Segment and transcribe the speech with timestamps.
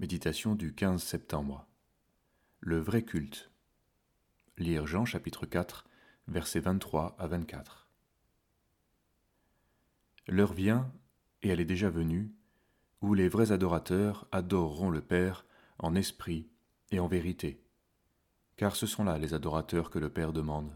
[0.00, 1.66] Méditation du 15 septembre.
[2.60, 3.50] Le vrai culte.
[4.56, 5.86] Lire Jean chapitre 4,
[6.26, 7.86] versets 23 à 24.
[10.26, 10.90] L'heure vient,
[11.42, 12.32] et elle est déjà venue,
[13.02, 15.44] où les vrais adorateurs adoreront le Père
[15.78, 16.48] en esprit
[16.90, 17.62] et en vérité,
[18.56, 20.74] car ce sont là les adorateurs que le Père demande.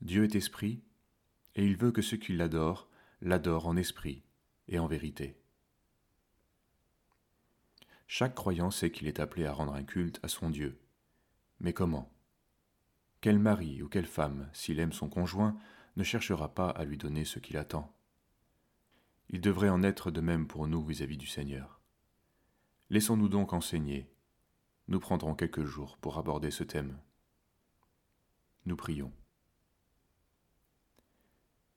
[0.00, 0.80] Dieu est esprit,
[1.56, 2.88] et il veut que ceux qui l'adorent
[3.20, 4.22] l'adorent en esprit
[4.68, 5.40] et en vérité.
[8.06, 10.80] Chaque croyant sait qu'il est appelé à rendre un culte à son Dieu.
[11.58, 12.12] Mais comment?
[13.20, 15.58] Quel mari ou quelle femme, s'il aime son conjoint,
[15.96, 17.92] ne cherchera pas à lui donner ce qu'il attend?
[19.28, 21.80] Il devrait en être de même pour nous vis-à-vis du Seigneur.
[22.90, 24.08] Laissons-nous donc enseigner.
[24.86, 27.00] Nous prendrons quelques jours pour aborder ce thème.
[28.66, 29.12] Nous prions.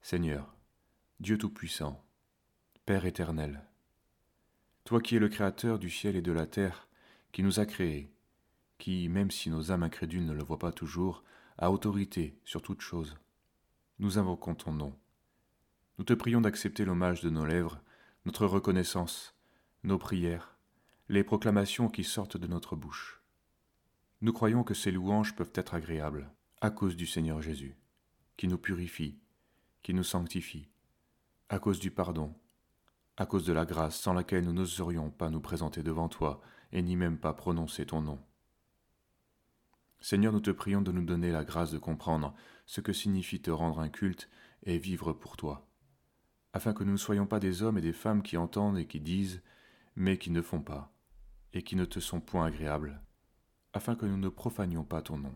[0.00, 0.56] Seigneur,
[1.20, 2.02] Dieu Tout-Puissant,
[2.86, 3.66] Père éternel,
[4.84, 6.88] toi qui es le Créateur du ciel et de la terre,
[7.32, 8.12] qui nous a créés,
[8.78, 11.24] qui, même si nos âmes incrédules ne le voient pas toujours,
[11.56, 13.16] a autorité sur toute chose,
[13.98, 14.94] nous invoquons ton nom.
[15.98, 17.80] Nous te prions d'accepter l'hommage de nos lèvres,
[18.26, 19.34] notre reconnaissance,
[19.84, 20.56] nos prières,
[21.08, 23.22] les proclamations qui sortent de notre bouche.
[24.20, 27.76] Nous croyons que ces louanges peuvent être agréables, à cause du Seigneur Jésus,
[28.36, 29.18] qui nous purifie,
[29.82, 30.68] qui nous sanctifie,
[31.48, 32.34] à cause du pardon,
[33.16, 36.40] à cause de la grâce sans laquelle nous n'oserions pas nous présenter devant toi
[36.72, 38.18] et ni même pas prononcer ton nom.
[40.00, 42.34] Seigneur, nous te prions de nous donner la grâce de comprendre
[42.66, 44.28] ce que signifie te rendre un culte
[44.64, 45.66] et vivre pour toi,
[46.52, 49.00] afin que nous ne soyons pas des hommes et des femmes qui entendent et qui
[49.00, 49.42] disent,
[49.96, 50.92] mais qui ne font pas,
[51.52, 53.00] et qui ne te sont point agréables,
[53.72, 55.34] afin que nous ne profanions pas ton nom.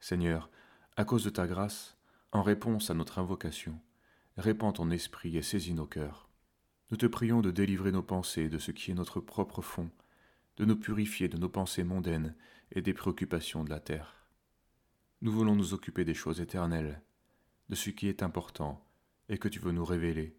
[0.00, 0.50] Seigneur,
[0.96, 1.98] à cause de ta grâce,
[2.32, 3.80] en réponse à notre invocation,
[4.36, 6.28] répands ton esprit et saisis nos cœurs.
[6.90, 9.90] Nous te prions de délivrer nos pensées de ce qui est notre propre fond,
[10.56, 12.34] de nous purifier de nos pensées mondaines
[12.72, 14.26] et des préoccupations de la terre.
[15.22, 17.02] Nous voulons nous occuper des choses éternelles,
[17.68, 18.84] de ce qui est important
[19.28, 20.36] et que tu veux nous révéler,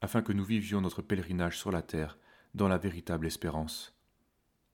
[0.00, 2.18] afin que nous vivions notre pèlerinage sur la terre
[2.54, 3.94] dans la véritable espérance,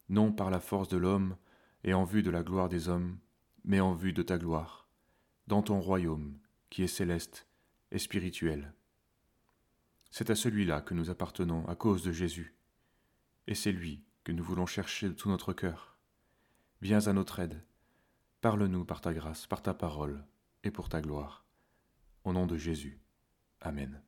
[0.09, 1.37] non par la force de l'homme
[1.85, 3.19] et en vue de la gloire des hommes,
[3.65, 4.89] mais en vue de ta gloire,
[5.49, 6.39] dans ton royaume
[6.71, 7.47] qui est céleste
[7.93, 8.73] et spirituel.
[10.11, 12.57] C'est à celui-là que nous appartenons à cause de Jésus,
[13.47, 15.97] et c'est lui que nous voulons chercher de tout notre cœur.
[16.81, 17.63] Viens à notre aide,
[18.41, 20.25] parle-nous par ta grâce, par ta parole
[20.65, 21.45] et pour ta gloire.
[22.25, 23.01] Au nom de Jésus.
[23.61, 24.03] Amen.